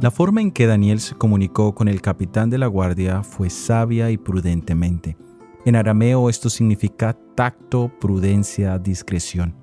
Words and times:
La 0.00 0.12
forma 0.12 0.40
en 0.40 0.52
que 0.52 0.68
Daniel 0.68 1.00
se 1.00 1.16
comunicó 1.16 1.74
con 1.74 1.88
el 1.88 2.00
capitán 2.00 2.50
de 2.50 2.58
la 2.58 2.68
guardia 2.68 3.24
fue 3.24 3.50
sabia 3.50 4.12
y 4.12 4.16
prudentemente. 4.16 5.16
En 5.64 5.74
arameo 5.74 6.30
esto 6.30 6.50
significa 6.50 7.18
tacto, 7.34 7.90
prudencia, 8.00 8.78
discreción. 8.78 9.56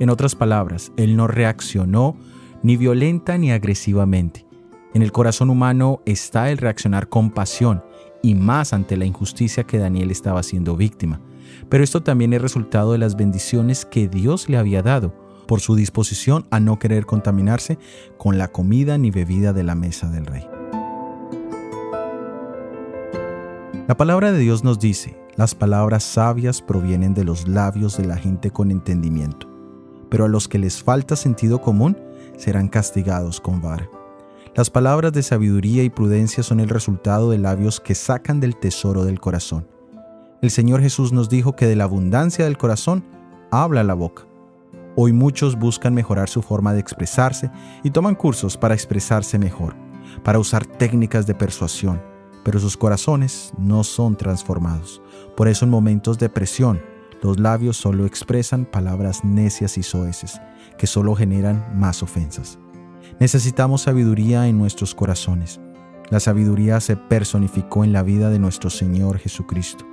En 0.00 0.10
otras 0.10 0.34
palabras, 0.34 0.90
él 0.96 1.16
no 1.16 1.28
reaccionó 1.28 2.16
ni 2.64 2.76
violenta 2.76 3.38
ni 3.38 3.52
agresivamente. 3.52 4.44
En 4.92 5.02
el 5.02 5.12
corazón 5.12 5.50
humano 5.50 6.02
está 6.04 6.50
el 6.50 6.58
reaccionar 6.58 7.08
con 7.08 7.30
pasión 7.30 7.84
y 8.24 8.34
más 8.34 8.72
ante 8.72 8.96
la 8.96 9.04
injusticia 9.04 9.62
que 9.62 9.78
Daniel 9.78 10.10
estaba 10.10 10.42
siendo 10.42 10.76
víctima. 10.76 11.20
Pero 11.68 11.84
esto 11.84 12.02
también 12.02 12.32
es 12.32 12.42
resultado 12.42 12.90
de 12.90 12.98
las 12.98 13.14
bendiciones 13.14 13.84
que 13.84 14.08
Dios 14.08 14.48
le 14.48 14.56
había 14.56 14.82
dado 14.82 15.29
por 15.50 15.60
su 15.60 15.74
disposición 15.74 16.46
a 16.52 16.60
no 16.60 16.78
querer 16.78 17.06
contaminarse 17.06 17.76
con 18.18 18.38
la 18.38 18.52
comida 18.52 18.98
ni 18.98 19.10
bebida 19.10 19.52
de 19.52 19.64
la 19.64 19.74
mesa 19.74 20.08
del 20.08 20.24
rey. 20.24 20.46
La 23.88 23.96
palabra 23.96 24.30
de 24.30 24.38
Dios 24.38 24.62
nos 24.62 24.78
dice, 24.78 25.18
las 25.34 25.56
palabras 25.56 26.04
sabias 26.04 26.62
provienen 26.62 27.14
de 27.14 27.24
los 27.24 27.48
labios 27.48 27.96
de 27.96 28.04
la 28.04 28.16
gente 28.16 28.52
con 28.52 28.70
entendimiento, 28.70 29.48
pero 30.08 30.26
a 30.26 30.28
los 30.28 30.46
que 30.46 30.60
les 30.60 30.84
falta 30.84 31.16
sentido 31.16 31.60
común 31.60 31.98
serán 32.36 32.68
castigados 32.68 33.40
con 33.40 33.60
vara. 33.60 33.90
Las 34.54 34.70
palabras 34.70 35.12
de 35.12 35.24
sabiduría 35.24 35.82
y 35.82 35.90
prudencia 35.90 36.44
son 36.44 36.60
el 36.60 36.68
resultado 36.68 37.28
de 37.28 37.38
labios 37.38 37.80
que 37.80 37.96
sacan 37.96 38.38
del 38.38 38.54
tesoro 38.54 39.04
del 39.04 39.18
corazón. 39.18 39.66
El 40.42 40.52
Señor 40.52 40.80
Jesús 40.80 41.12
nos 41.12 41.28
dijo 41.28 41.56
que 41.56 41.66
de 41.66 41.74
la 41.74 41.84
abundancia 41.84 42.44
del 42.44 42.56
corazón 42.56 43.04
habla 43.50 43.82
la 43.82 43.94
boca. 43.94 44.29
Hoy 45.02 45.14
muchos 45.14 45.58
buscan 45.58 45.94
mejorar 45.94 46.28
su 46.28 46.42
forma 46.42 46.74
de 46.74 46.80
expresarse 46.80 47.50
y 47.82 47.90
toman 47.90 48.14
cursos 48.14 48.58
para 48.58 48.74
expresarse 48.74 49.38
mejor, 49.38 49.74
para 50.22 50.38
usar 50.38 50.66
técnicas 50.66 51.26
de 51.26 51.34
persuasión, 51.34 52.02
pero 52.44 52.60
sus 52.60 52.76
corazones 52.76 53.50
no 53.56 53.82
son 53.82 54.14
transformados. 54.14 55.00
Por 55.38 55.48
eso 55.48 55.64
en 55.64 55.70
momentos 55.70 56.18
de 56.18 56.28
presión, 56.28 56.82
los 57.22 57.40
labios 57.40 57.78
solo 57.78 58.04
expresan 58.04 58.66
palabras 58.66 59.24
necias 59.24 59.78
y 59.78 59.82
soeces, 59.82 60.38
que 60.76 60.86
solo 60.86 61.14
generan 61.14 61.64
más 61.74 62.02
ofensas. 62.02 62.58
Necesitamos 63.18 63.80
sabiduría 63.80 64.48
en 64.48 64.58
nuestros 64.58 64.94
corazones. 64.94 65.62
La 66.10 66.20
sabiduría 66.20 66.78
se 66.78 66.98
personificó 66.98 67.84
en 67.84 67.94
la 67.94 68.02
vida 68.02 68.28
de 68.28 68.38
nuestro 68.38 68.68
Señor 68.68 69.16
Jesucristo. 69.16 69.86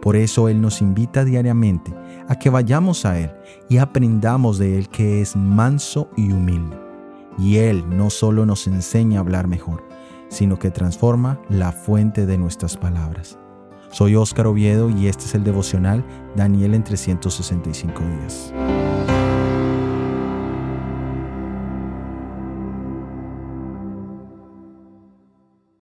Por 0.00 0.16
eso 0.16 0.48
Él 0.48 0.60
nos 0.60 0.80
invita 0.80 1.24
diariamente 1.24 1.92
a 2.28 2.38
que 2.38 2.50
vayamos 2.50 3.04
a 3.04 3.18
Él 3.18 3.30
y 3.68 3.78
aprendamos 3.78 4.58
de 4.58 4.78
Él 4.78 4.88
que 4.88 5.20
es 5.20 5.36
manso 5.36 6.10
y 6.16 6.32
humilde. 6.32 6.78
Y 7.38 7.56
Él 7.56 7.84
no 7.88 8.10
solo 8.10 8.46
nos 8.46 8.66
enseña 8.66 9.18
a 9.18 9.22
hablar 9.22 9.46
mejor, 9.46 9.84
sino 10.28 10.58
que 10.58 10.70
transforma 10.70 11.40
la 11.48 11.72
fuente 11.72 12.26
de 12.26 12.38
nuestras 12.38 12.76
palabras. 12.76 13.38
Soy 13.90 14.16
Óscar 14.16 14.46
Oviedo 14.46 14.90
y 14.90 15.06
este 15.06 15.24
es 15.24 15.34
el 15.34 15.44
devocional 15.44 16.04
Daniel 16.36 16.74
en 16.74 16.84
365 16.84 18.02
días. 18.02 18.52